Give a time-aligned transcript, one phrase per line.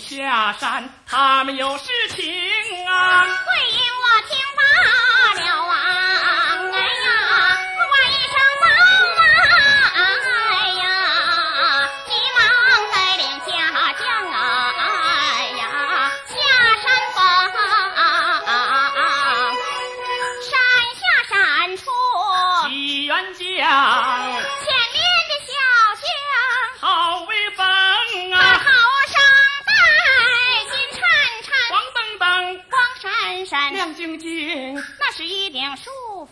[0.00, 1.84] 下山，他们有事
[2.14, 2.24] 情
[2.86, 3.22] 啊。
[3.24, 4.36] 桂英我听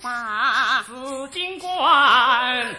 [0.04, 0.82] 束发。
[0.82, 2.76] 紫金冠，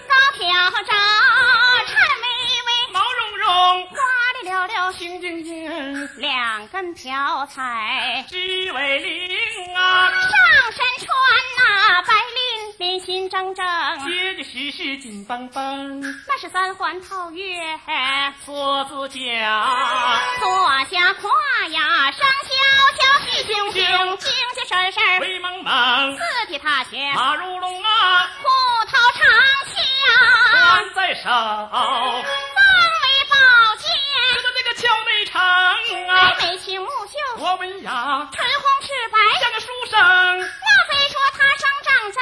[4.97, 10.29] 青晶晶，两根飘彩鸡尾翎啊，上
[10.71, 11.07] 山穿
[11.57, 13.65] 那、啊、白领，连心正正，
[14.07, 17.59] 结结实实紧绷绷，那是三环套月
[18.45, 19.19] 锁子甲，
[20.39, 20.49] 坐
[20.85, 21.29] 下胯
[21.71, 22.55] 呀上萧
[22.95, 28.47] 萧，细汹汹，精气神神，威猛猛，四蹄踏前马如龙啊，虎
[28.85, 29.27] 头长
[29.73, 29.75] 枪。
[30.53, 31.29] 端在手。
[36.25, 36.33] 啊！
[36.41, 37.91] 眉清目秀，多文雅，
[38.31, 39.17] 唇红齿白。
[39.39, 40.45] 像个书生，莫
[40.89, 42.19] 非说他生长在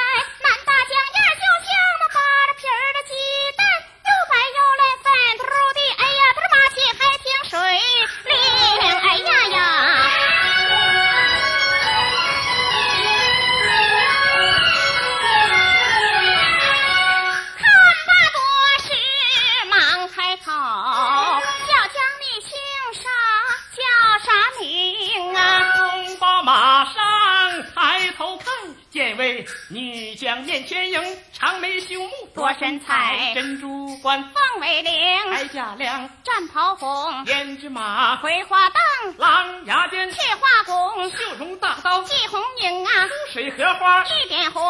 [29.34, 34.90] 位女将面前迎，长眉秀目多身材珍珠冠，凤尾翎，
[35.28, 44.62] 铠甲亮，战袍红，胭脂马，葵花灯，狼牙尖，翠花弓，绣绒大刀，系红缨啊，水荷花，一点红，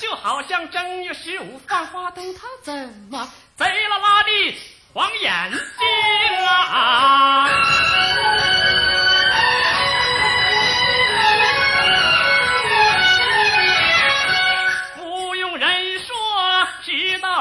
[0.00, 2.72] 就好像正月十五放花灯，他怎
[3.10, 4.30] 么贼拉拉的
[4.92, 5.58] 晃眼睛
[6.46, 7.48] 啊？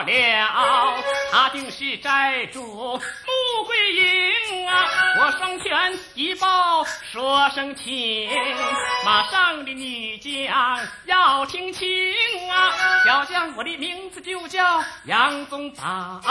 [0.06, 4.86] 了，他定是寨主穆桂英啊！
[5.20, 8.30] 我双拳一抱，说声请，
[9.04, 11.88] 马上的女将要听清
[12.52, 12.74] 啊！
[13.06, 16.22] 小将我的名字就叫杨宗保，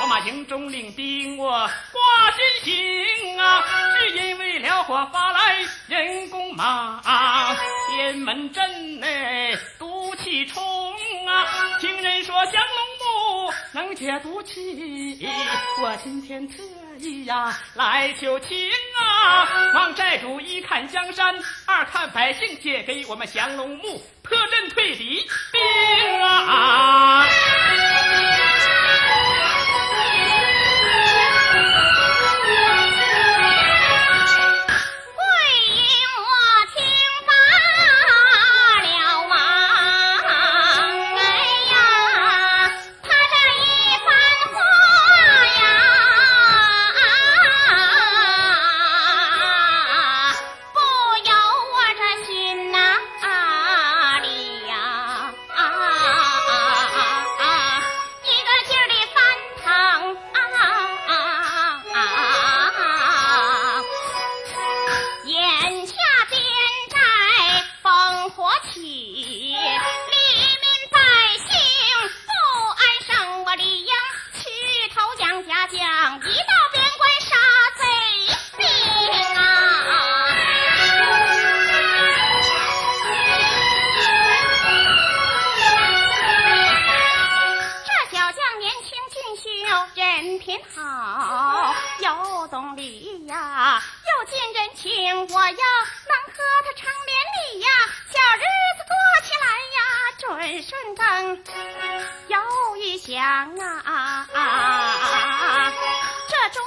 [0.00, 1.50] 我马营中领兵，我
[1.92, 3.64] 挂心行啊！
[3.98, 7.00] 是因为辽火发来人工马，
[7.90, 10.62] 天门阵内毒气冲
[11.26, 11.78] 啊！
[11.80, 12.61] 听人说降
[13.74, 15.18] 能解毒气，
[15.82, 16.62] 我今天特
[16.98, 18.68] 意呀来求情
[19.00, 19.72] 啊！
[19.74, 21.34] 望寨主一看江山，
[21.64, 27.26] 二看百姓，借给我们降龙木破阵退敌兵啊！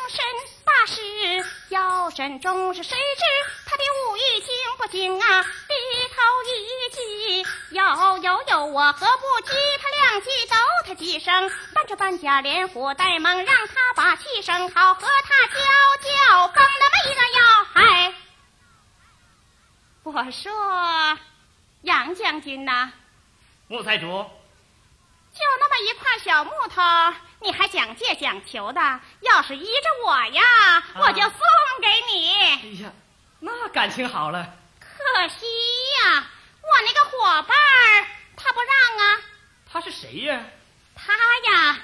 [0.10, 0.24] 身
[0.64, 1.02] 大事
[1.70, 3.24] 要慎重，是谁知
[3.66, 5.44] 他的武艺精不精啊？
[5.44, 5.74] 低
[6.10, 10.56] 头一记，有有有，我何不记他两记，斗
[10.86, 15.56] 他几声，伴着半假连呼带猛，让他把气生好，和他交
[16.02, 18.14] 交，更那么一个要害。
[20.04, 21.20] 我说
[21.82, 22.92] 杨将军呐、
[23.68, 24.26] 木财主，
[25.36, 26.82] 就那么一块小木头，
[27.42, 29.00] 你还讲借讲求的？
[29.20, 31.40] 要是依着我呀，我就送
[31.82, 32.34] 给你。
[32.34, 32.92] 哎呀，
[33.40, 34.48] 那感情好了。
[34.80, 35.46] 可惜
[36.00, 36.24] 呀，
[36.62, 39.22] 我那个伙伴儿他不让啊。
[39.70, 40.42] 他是谁呀？
[40.96, 41.14] 他
[41.52, 41.78] 呀，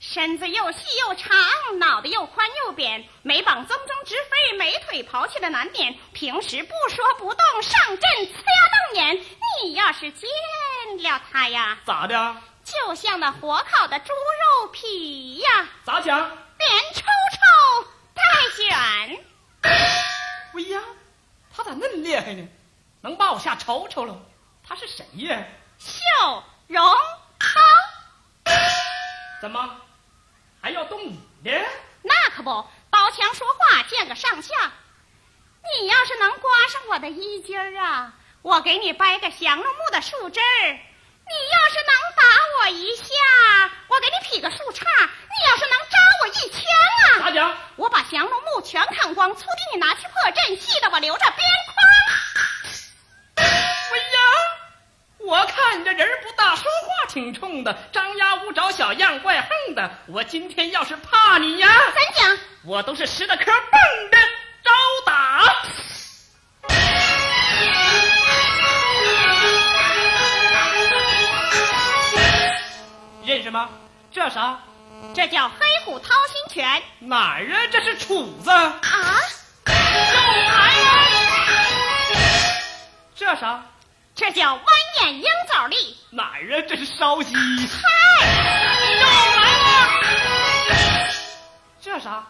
[0.00, 1.34] 身子又细又长，
[1.78, 5.96] 脑袋又宽又扁，眉膀棕棕直飞，美腿刨起的难点。
[6.12, 9.24] 平时不说不动，上阵呲牙瞪眼。
[9.64, 10.28] 你要是见
[10.98, 12.36] 了他呀，咋的？
[12.68, 16.18] 就像那火烤的猪肉皮呀，咋讲？
[16.20, 18.22] 连抽抽带
[18.56, 19.24] 卷。
[19.62, 20.82] 哎呀，
[21.54, 22.46] 他咋那么厉害呢？
[23.00, 24.14] 能把我吓抽抽了？
[24.66, 25.42] 他是谁呀？
[25.78, 26.84] 秀荣
[27.38, 28.52] 高，
[29.40, 29.80] 怎么
[30.60, 31.50] 还要动你的？
[32.02, 32.50] 那可不，
[32.90, 34.72] 刀枪说话见个上下。
[35.80, 40.78] 你要是能刮上我的衣襟儿啊，我给你掰个降龙木的树枝儿；
[41.30, 42.22] 你要是能打
[42.60, 43.04] 我一下，
[43.88, 46.62] 我给你劈个树杈；你要是能扎我一枪
[47.04, 47.56] 啊，咋讲？
[47.76, 51.76] 我把降龙木全砍光，粗的你拿去破阵，细的我留着边框。
[53.36, 54.20] 哎呀，
[55.18, 59.90] 我看你这人不大，说话挺冲的，张牙舞爪，小样怪横的。
[60.08, 62.38] 我今天要是怕你呀，怎讲？
[62.64, 64.18] 我都是拾了颗蹦的
[73.48, 73.70] 认识吗？
[74.12, 74.58] 这啥？
[75.14, 77.66] 这叫黑虎掏心拳哪儿啊？
[77.72, 78.50] 这是杵子。
[78.50, 78.82] 啊！
[79.66, 80.90] 又来了
[83.14, 83.64] 这啥？
[84.14, 84.64] 这叫弯
[85.00, 85.96] 眼鹰爪力。
[86.10, 86.62] 哪儿啊？
[86.68, 87.34] 这是烧鸡。
[87.34, 87.88] 嗨，
[89.00, 91.08] 又来了。
[91.80, 92.22] 这啥？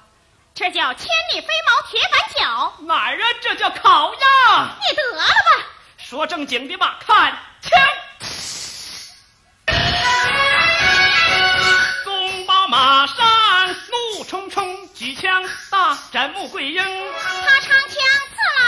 [0.54, 2.72] 这叫千里飞毛铁板脚。
[2.84, 3.25] 哪儿啊？
[3.42, 4.68] 这叫烤鸭。
[4.88, 5.66] 你得了吧！
[5.96, 7.37] 说正经的吧，看
[14.99, 16.83] 举枪大战穆桂英。
[16.83, 18.67] 他长枪刺来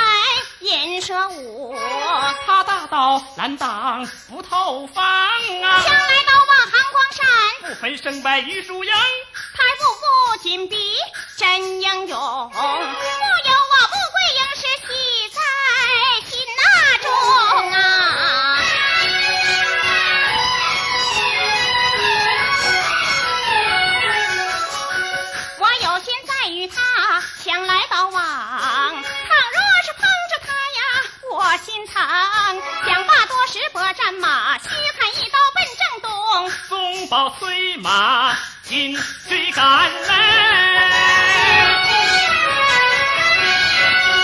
[0.61, 1.77] 引蛇舞，
[2.47, 7.27] 他大刀拦挡不透风啊，枪来刀往寒光闪，
[7.69, 8.93] 不分胜败与输赢。
[8.93, 9.85] 太步
[10.37, 10.77] 步紧逼
[11.37, 12.53] 真英勇。
[37.11, 38.97] 纵保催马紧
[39.29, 40.17] 追赶来，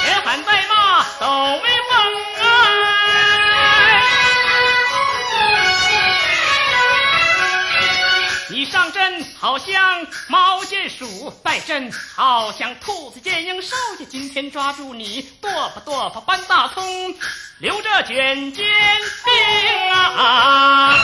[0.04, 1.26] 连喊带骂都
[1.64, 1.98] 没风
[2.42, 2.46] 啊！
[8.50, 13.60] 你上阵好像猫见鼠，败阵好像兔子见鹰。
[13.60, 17.12] 少爷今天抓住你，剁吧剁吧搬大葱，
[17.58, 18.64] 留着卷尖
[19.24, 19.34] 兵
[19.92, 20.94] 啊！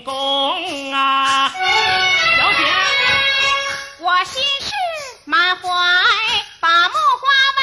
[0.00, 1.52] 请功啊！
[2.38, 2.64] 小姐，
[3.98, 4.70] 我心事
[5.26, 5.68] 满怀，
[6.58, 7.60] 把木瓜问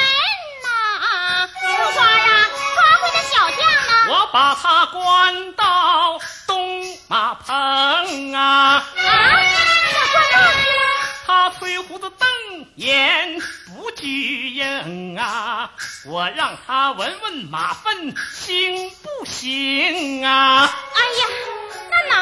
[0.62, 3.90] 呐、木瓜啊，抓回那小将呢？
[4.10, 8.40] 我把他关到东马棚啊。
[8.40, 10.86] 啊，我关哪去了？
[11.26, 12.28] 他吹胡子瞪
[12.76, 15.70] 眼不举应啊，
[16.06, 20.70] 我让他闻闻马粪行不行啊？
[20.94, 21.47] 哎呀，那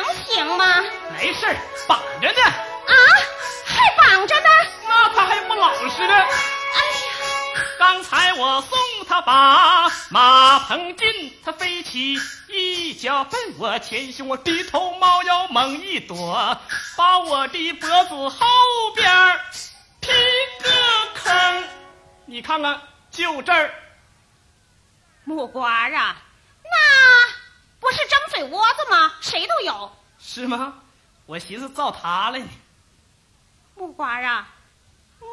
[0.03, 0.85] 能行吗？
[1.15, 1.57] 没事儿
[1.89, 2.93] 绑着呢，啊，
[3.65, 4.49] 还绑着呢。
[4.89, 6.15] 那他还不老实呢。
[6.15, 16.59] 哎呀，刚才我送他把马棚进，他飞起一脚奔我前胸，我低头猫腰猛一躲，
[16.97, 18.47] 把我的脖子后
[18.95, 19.41] 边儿
[20.01, 20.11] 劈
[20.63, 20.71] 个
[21.15, 21.65] 坑。
[22.27, 23.75] 你看看，就这儿。
[25.25, 26.17] 木瓜啊，
[28.37, 29.15] 水窝子吗？
[29.23, 29.97] 谁都有。
[30.19, 30.75] 是吗？
[31.25, 32.47] 我寻思造他了呢，
[33.75, 34.47] 木瓜啊，
[35.23, 35.27] 嗯，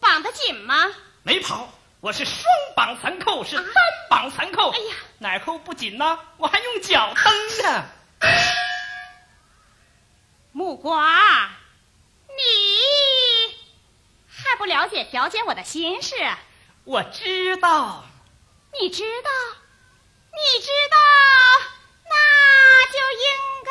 [0.00, 0.90] 绑得紧吗？
[1.22, 1.68] 没跑，
[2.00, 2.42] 我是双
[2.74, 4.70] 绑三扣，是单绑三扣。
[4.70, 6.18] 哎呀，哪扣不紧呢？
[6.38, 7.84] 我还用脚蹬呢。
[10.52, 11.50] 木瓜，
[12.28, 13.54] 你
[14.26, 16.14] 还不了解调解我的心事？
[16.84, 18.04] 我知道，
[18.80, 19.30] 你知道，
[20.32, 21.71] 你知道，那
[22.72, 23.26] 那就应
[23.68, 23.70] 该。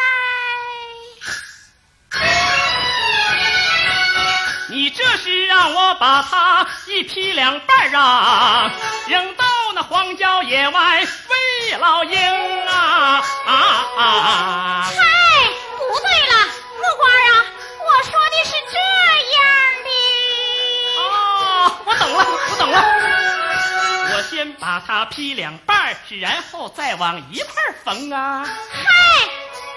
[4.70, 8.72] 你这是让我把他一劈两半儿啊，
[9.08, 9.44] 扔到
[9.74, 12.18] 那荒郊野外喂老鹰
[12.68, 13.54] 啊啊
[13.98, 14.92] 啊！
[24.86, 28.46] 它劈两半儿，然后再往一块儿缝啊。
[28.46, 28.84] 嗨，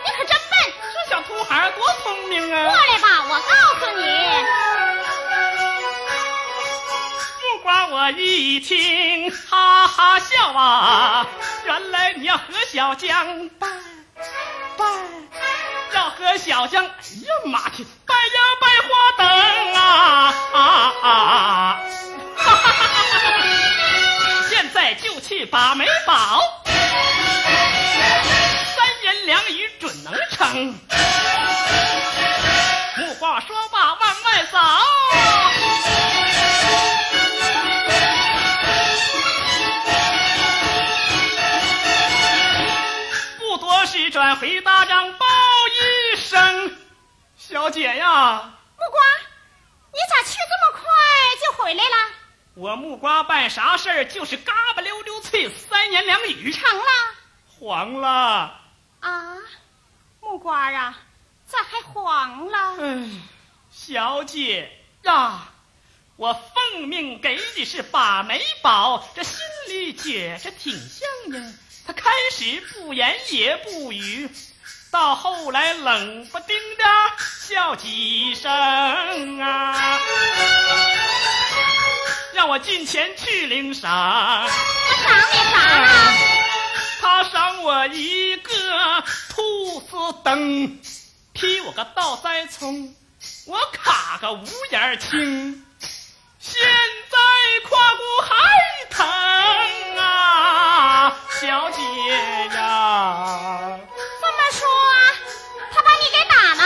[0.04, 0.72] 你可真笨！
[0.92, 2.76] 这小兔孩儿多聪明啊过啊！
[2.76, 4.04] 来吧，我告诉你。
[7.42, 11.26] 木瓜我一听，哈哈笑啊！
[11.64, 13.66] 原来你要和小江拜
[14.76, 14.84] 拜，
[15.94, 16.92] 要和小江，哎呀
[17.46, 19.26] 妈去，拜呀拜花灯
[19.74, 20.58] 啊啊
[21.02, 21.08] 啊！
[21.80, 21.83] 哈
[25.36, 26.76] 去把媒保，三
[29.02, 30.72] 言两语准能成。
[32.96, 34.58] 木瓜说罢往外走。
[43.40, 45.26] 不多时转回大帐报
[46.12, 46.76] 一声
[47.36, 49.02] ：“小姐呀，木瓜，
[49.92, 50.80] 你咋去这么快
[51.44, 51.96] 就回来了？
[52.56, 54.93] 我木瓜办啥事儿就是嘎巴溜
[55.34, 56.84] 溜脆，三言两语成了
[57.58, 58.60] 黄了。
[59.00, 59.36] 啊，
[60.20, 60.96] 木瓜啊，
[61.46, 62.76] 咋还黄了？
[62.80, 63.08] 哎，
[63.70, 64.70] 小姐
[65.02, 65.48] 呀，
[66.16, 69.38] 我奉命给你是把媒宝，这心
[69.68, 71.52] 里觉着挺像的。
[71.86, 74.30] 他开始不言也不语，
[74.90, 76.84] 到后来冷不丁的
[77.18, 79.98] 笑几声啊，
[82.34, 83.90] 让我进前去领赏。
[83.90, 86.12] 他赏你啥啊？
[87.00, 88.50] 他赏我一个
[89.30, 90.80] 兔子灯，
[91.32, 92.92] 劈我个倒栽葱，
[93.46, 95.64] 我卡个五眼青。
[96.40, 96.60] 现
[97.08, 97.16] 在
[97.68, 98.34] 胯骨还
[98.90, 101.80] 疼啊，小姐
[102.56, 103.78] 呀！
[104.20, 104.66] 这么说，
[105.72, 106.62] 他把你给打了，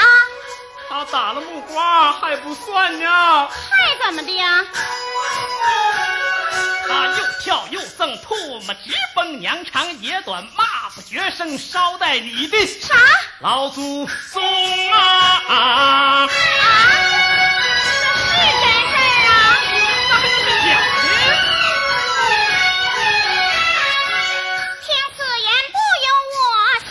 [0.88, 4.64] 他打了木瓜还不算呢，还怎么的呀？
[6.88, 12.94] 他又跳又蹭，唾沫直崩，娘长也短，骂不绝声，捎带你的啥？
[13.40, 14.98] 老祖宗啊！
[15.48, 16.26] 啊？
[16.26, 16.32] 这
[18.42, 19.30] 是真事儿啊？
[20.08, 20.66] 那还能是假
[21.04, 21.06] 的？
[24.80, 25.76] 听此言不
[26.06, 26.40] 由我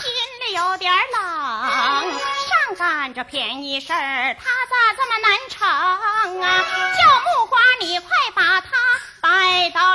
[0.46, 1.18] 里有点冷，
[2.48, 6.06] 上赶着便宜事儿，他咋这么难成啊？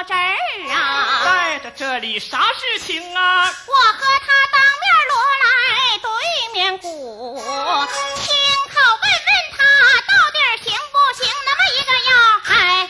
[0.03, 0.35] 这儿
[0.71, 1.25] 啊！
[1.25, 3.45] 带着这里啥事情啊？
[3.45, 6.07] 我和他当面罗来对
[6.53, 8.35] 面鼓，亲
[8.73, 9.63] 口问问他
[10.07, 11.31] 到底行不行？
[11.45, 12.11] 那么一个样
[12.43, 12.89] 嗨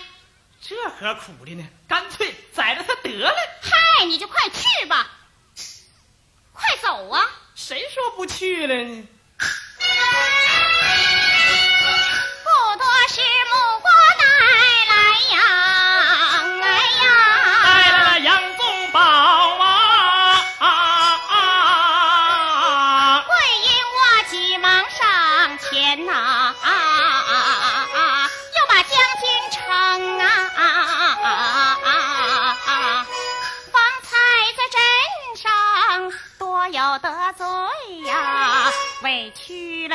[0.61, 1.63] 这何苦的呢？
[1.87, 3.33] 干脆宰了他得了。
[3.61, 5.07] 嗨，你就快去吧，
[6.51, 7.27] 快走啊！
[7.55, 9.07] 谁说不去了呢？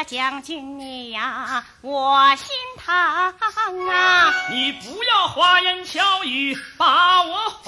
[0.04, 3.34] 将军你呀，我心疼啊！
[4.50, 7.07] 你不要花言巧语把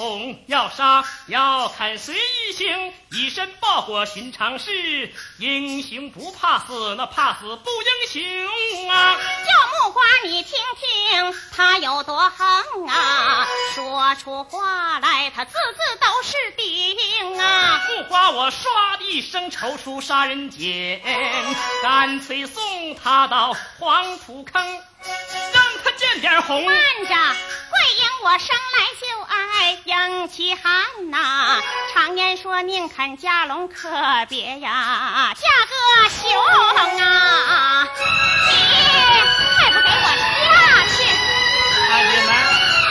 [0.00, 5.12] 我哄，要杀要砍随意行，以身报国寻常事。
[5.38, 9.14] 英雄不怕死，那怕死不英雄啊！
[9.14, 13.46] 叫木瓜你听听，他有多横啊！
[13.74, 17.84] 说出话来，他字字都是钉啊！
[17.90, 20.98] 木瓜我唰的一声抽出杀人锏，
[21.82, 26.66] 干脆送他到黄土坑，让他见点红。
[26.66, 27.14] 慢着，
[27.70, 31.60] 桂英我生来就爱英气汉呐、
[31.94, 33.88] 常言说宁肯嫁龙可
[34.28, 35.74] 别呀嫁个
[36.10, 36.28] 熊
[37.06, 37.86] 啊！
[38.48, 38.52] 你
[39.60, 40.50] 还不给我下
[40.88, 40.92] 去！
[41.88, 42.28] 看你们，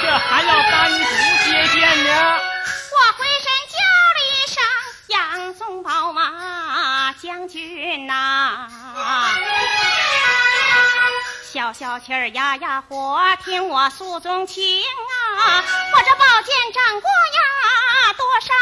[0.02, 1.04] 这还要单独
[1.44, 2.40] 接见呢。
[2.92, 3.76] 我回身叫
[4.16, 4.64] 了一声
[5.08, 8.70] 杨宗保马将军呐、
[11.52, 15.64] 消消气儿压压火，听我诉衷情啊！
[15.94, 18.54] 我这宝剑斩过呀多少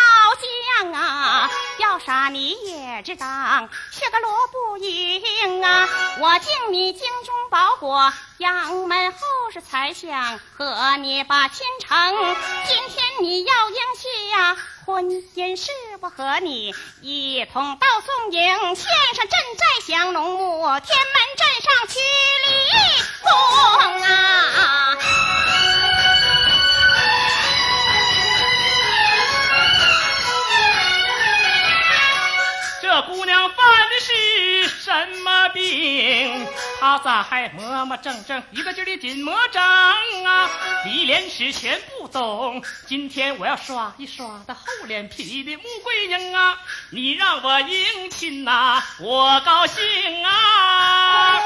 [0.81, 1.49] 将啊！
[1.79, 5.89] 要杀你也知当，是个罗布营啊！
[6.19, 9.19] 我敬你精忠报国，杨门后
[9.51, 11.97] 世才想和你把亲成。
[12.67, 14.55] 今天你要应气呀，
[14.87, 15.69] 婚姻是
[15.99, 18.41] 不和你一同到宋营，
[18.73, 21.99] 献上赈寨降龙木，天门镇上去
[22.45, 22.49] 立
[23.21, 23.29] 功
[24.01, 24.97] 啊！
[32.81, 33.51] 这姑娘
[34.67, 34.91] 什
[35.23, 36.47] 么病？
[36.79, 39.59] 他咋还磨磨蹭蹭，一个劲儿的紧魔怔
[40.25, 40.49] 啊？
[40.85, 42.63] 里连是全不懂。
[42.85, 46.57] 今天我要耍一刷她厚脸皮的穆桂英啊！
[46.91, 49.81] 你让我迎亲呐、我高兴
[50.25, 51.41] 啊！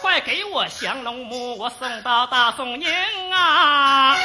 [0.00, 4.16] 快给我降龙木，我送到大宋营啊！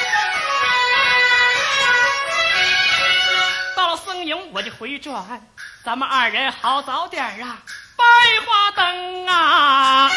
[4.24, 5.46] 到了僧营我就回转，
[5.84, 7.62] 咱们二人好早点儿啊，
[7.98, 8.06] 百
[8.46, 10.10] 花灯啊！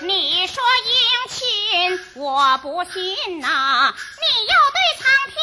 [0.00, 0.94] 你说迎
[1.30, 5.36] 亲，我不信呐、你要对苍天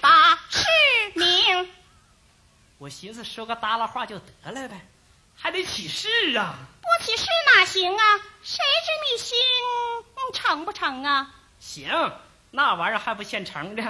[0.00, 0.64] 把誓
[1.14, 1.68] 明。
[2.78, 4.86] 我寻思说个耷拉话就得了呗，
[5.36, 6.54] 还得起誓啊！
[6.80, 8.04] 不起誓哪行啊？
[8.42, 9.36] 谁知你心
[10.16, 11.30] 嗯成不成啊？
[11.58, 12.12] 行，
[12.56, 13.82] 那玩意儿还不现成的，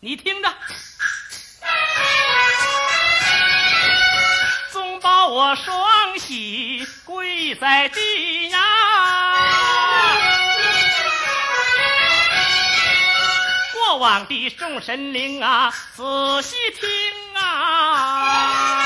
[0.00, 0.54] 你听着。
[4.70, 8.60] 总把我双喜跪在地呀，
[13.72, 16.02] 过往的众神灵啊，仔
[16.42, 16.88] 细听
[17.36, 18.84] 啊。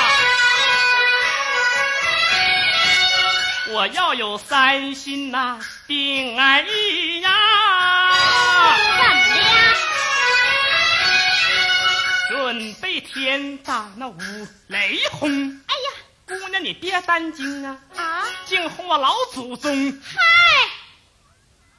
[3.71, 7.18] 我要有三心呐、定爱意。
[12.59, 14.19] 准备天打那五
[14.67, 15.31] 雷轰！
[15.31, 15.91] 哎呀
[16.27, 18.25] 姑娘，你别担惊啊，啊！
[18.47, 19.71] 竟轰我老祖宗！
[19.73, 20.21] 嗨，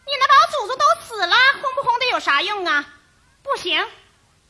[0.05, 2.87] 你那老祖宗都死了，轰不轰的有啥用啊？
[3.43, 3.85] 不行，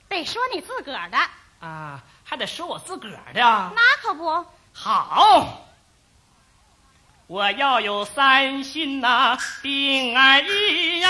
[0.08, 1.18] 得说你自个儿的，
[1.62, 3.74] 啊，还得说我自个儿的啊。
[3.76, 4.46] 那可不。
[4.72, 5.66] 好，
[7.26, 11.10] 我要有三心呐、定安逸呀。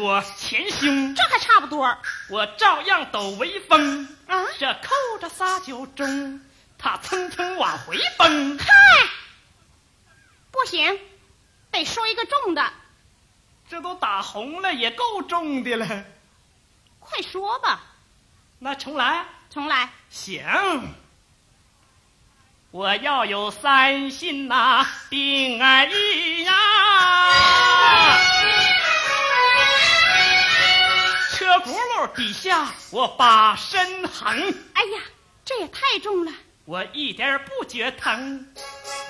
[0.00, 1.98] 我前胸，这还差不多
[2.30, 4.08] 我照样抖威风。
[4.26, 4.46] 啊！
[4.58, 6.40] 这扣着仨酒盅，
[6.78, 8.58] 他蹭蹭往回蹦。
[8.58, 8.66] 嗨，
[10.50, 10.98] 不行，
[11.70, 12.72] 得说一个重的，
[13.68, 16.04] 这都打红了，也够重的了。
[16.98, 17.82] 快说吧。
[18.58, 20.42] 那重来，重来，行。
[22.70, 26.52] 我要有三心呐、定爱意呀。
[28.39, 28.39] 车
[31.58, 34.28] 轱辘底下我把身横，
[34.74, 35.00] 哎呀，
[35.44, 36.32] 这也太重了，
[36.64, 38.52] 我一点儿不觉疼，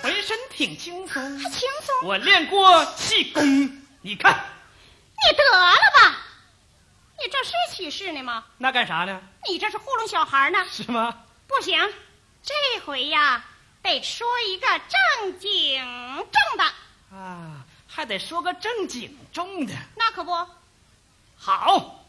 [0.02, 1.38] 浑身挺轻松。
[1.38, 2.08] 还轻松。
[2.08, 3.42] 我练过气功，
[4.00, 6.16] 你看你得了吧，
[7.22, 8.44] 你这是起誓呢吗？
[8.58, 9.20] 那干啥呢？
[9.48, 10.64] 你这是糊弄小孩呢。
[10.70, 11.14] 是吗？
[11.46, 11.78] 不行，
[12.42, 13.44] 这回呀，
[13.82, 15.84] 得说一个正经
[16.16, 16.64] 正的，
[17.16, 19.74] 啊，还得说个正经重的。
[19.96, 20.32] 那可不。
[21.36, 21.99] 好，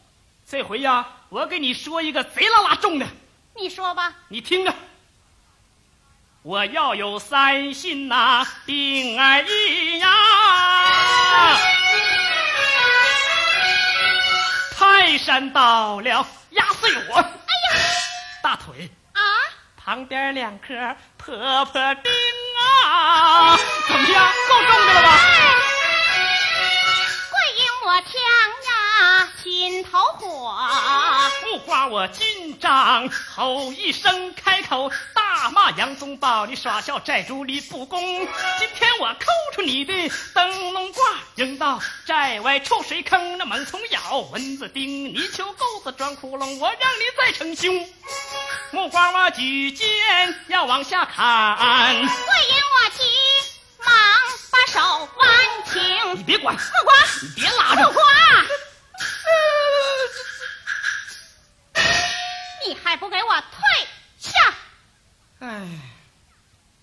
[0.52, 3.08] 这回呀，我给你说一个贼拉拉重的，
[3.56, 4.74] 你说吧，你听着。
[6.42, 11.58] 我要有三心呐，定而一呀。
[14.78, 17.16] 泰山到了，压碎我！
[17.16, 17.30] 哎呀，
[18.44, 19.22] 大腿啊，
[19.78, 20.74] 旁边两颗
[21.18, 21.34] 婆
[21.64, 22.12] 婆钉
[22.84, 23.56] 啊，
[23.88, 24.34] 怎么样？
[24.50, 25.18] 够重的了吧？
[27.30, 28.61] 桂英我枪呀，
[29.44, 30.56] 心头火。
[31.42, 38.00] 不花我金掌，吼一声开口，大骂杨宗保，你耍笑债主你不公。
[38.60, 39.26] 今天我抠
[39.56, 39.94] 出你的
[40.34, 41.04] 灯笼挂，
[41.36, 47.90] 扔到寨外臭水坑，那猛虫咬，蚊子叮，泥鳅钩子钻窟窿，我让你再逞凶。
[48.72, 49.88] 木瓜我举剑
[50.48, 53.04] 要往下砍，桂英我急
[53.84, 53.96] 忙
[54.52, 55.30] 把手挽
[55.66, 58.04] 停，你别管，木瓜，你别拉着木瓜。
[62.92, 64.54] 还不给我退下！
[65.40, 65.66] 哎，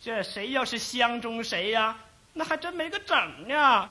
[0.02, 1.94] 这谁要是相中谁呀？
[2.32, 3.90] 那还真没个整呢。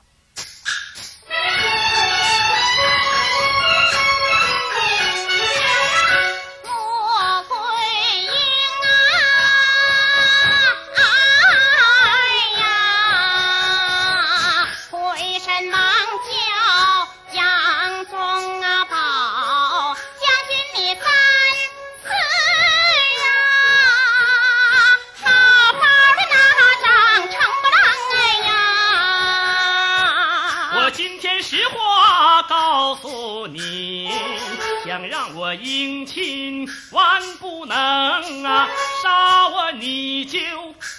[34.98, 37.76] 想让我姻亲万不能
[38.44, 38.68] 啊！
[39.04, 40.40] 杀我你就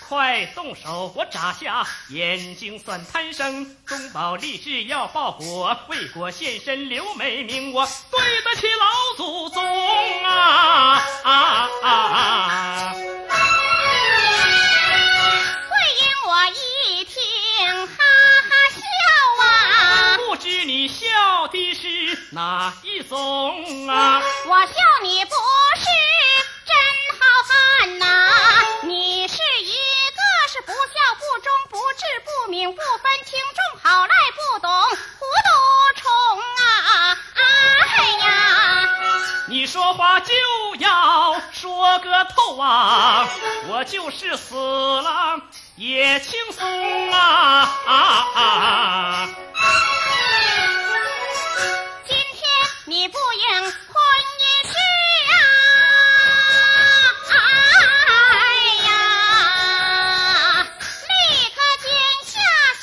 [0.08, 3.74] 快动手，我眨下眼睛算贪生。
[3.84, 9.64] 宗保立志要报国，为国献身留美名，我对得起老祖宗
[10.24, 11.90] 啊啊啊！
[11.90, 12.94] 啊
[20.38, 24.22] 知你笑的是哪一种啊？
[24.46, 24.72] 我笑
[25.02, 25.84] 你不是
[26.64, 26.74] 真
[27.18, 28.30] 好汉呐、
[28.82, 36.10] 你是一个是不孝不忠不智不明不分轻重好赖不懂糊涂虫
[36.56, 37.18] 啊！
[37.34, 38.28] 哎呀，
[39.48, 40.32] 你说话就
[40.78, 43.28] 要说个透啊！
[43.68, 45.40] 我就是死了
[45.76, 47.92] 也轻松啊啊
[48.34, 49.28] 啊！
[52.98, 53.70] 你不应婚
[54.40, 54.72] 姻事
[55.30, 55.32] 啊！
[57.30, 58.42] 哎
[58.88, 58.90] 呀，
[60.64, 61.14] 立
[61.54, 61.86] 刻见
[62.24, 62.28] 下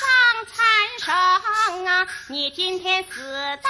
[0.54, 0.56] 残
[1.04, 2.08] 生啊！
[2.28, 3.10] 你今天死
[3.62, 3.68] 到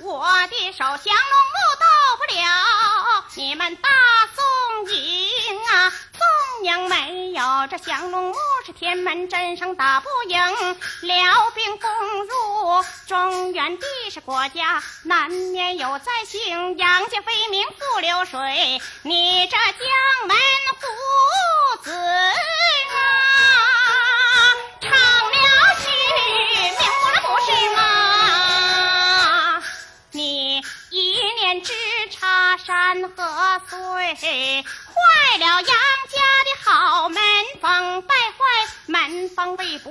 [0.00, 1.86] 我的手，降龙木到
[2.16, 2.36] 不了
[3.36, 3.88] 你们大！
[6.68, 10.38] 江没有这降龙木，是天门镇上打不赢，
[11.00, 11.90] 辽兵攻
[12.26, 20.36] 入中原地是国家，难免有灾星，杨家威名不流水，你这江门
[20.78, 21.90] 虎子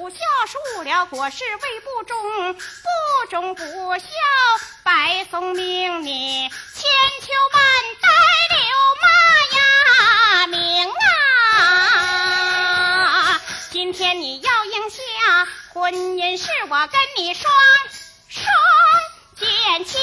[0.07, 2.59] 不孝，树了国事为不忠，不
[3.29, 3.61] 忠不
[3.97, 4.07] 孝，
[4.81, 6.89] 白送命你千
[7.19, 7.61] 秋万
[7.99, 8.07] 代
[8.55, 8.61] 留
[9.01, 9.05] 骂
[9.57, 10.89] 呀名
[13.31, 13.41] 啊！
[13.69, 14.97] 今天你要应下
[15.73, 17.51] 婚姻事，我跟你双
[18.29, 18.45] 双
[19.35, 19.99] 见亲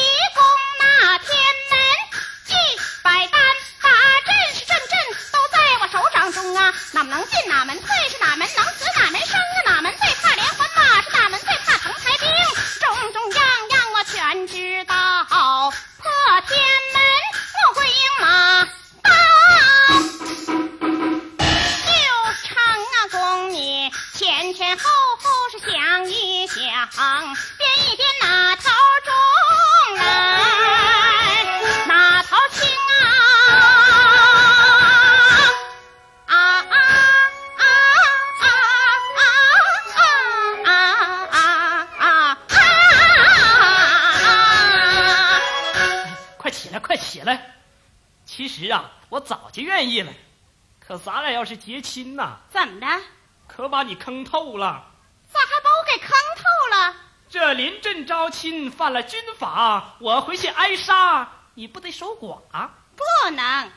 [51.55, 52.87] 是结亲呐、怎么的？
[53.47, 54.85] 可把你坑透了。
[55.33, 56.97] 咋还把我给坑透了？
[57.31, 62.41] 这临阵招亲犯了军法，我回去挨杀，你不得守寡？
[62.97, 63.71] 不能，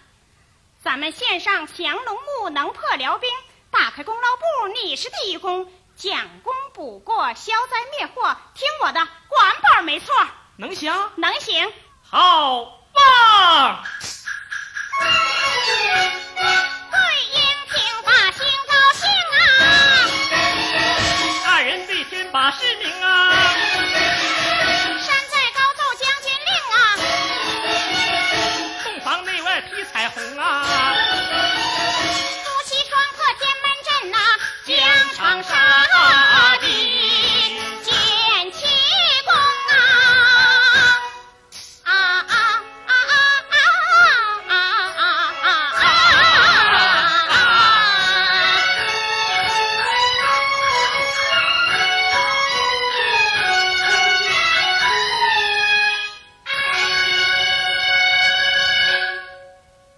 [0.82, 3.30] 咱们献上降龙木能破辽兵，
[3.70, 10.16] 打开功劳簿，你是第一功，将功补过，消灾灭祸，听我的，管本没错，
[10.56, 10.92] 能行？
[11.16, 11.72] 能行。
[12.10, 13.84] 好棒！
[22.52, 23.08] 是名啊。
[25.00, 26.76] 山在高奏将军令啊，
[28.84, 30.44] 洞房内外披彩虹啊。